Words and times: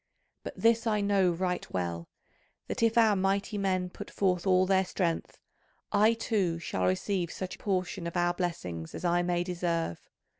But 0.41 0.55
this 0.59 0.87
I 0.87 0.99
know 0.99 1.29
right 1.29 1.71
well, 1.71 2.09
that 2.65 2.81
if 2.81 2.97
our 2.97 3.15
mighty 3.15 3.59
men 3.59 3.91
put 3.91 4.09
forth 4.09 4.47
all 4.47 4.65
their 4.65 4.83
strength, 4.83 5.37
I 5.91 6.15
too 6.15 6.57
shall 6.57 6.87
receive 6.87 7.31
such 7.31 7.59
portion 7.59 8.07
of 8.07 8.17
our 8.17 8.33
blessings 8.33 8.95
as 8.95 9.05
I 9.05 9.21
may 9.21 9.43
deserve. 9.43 10.09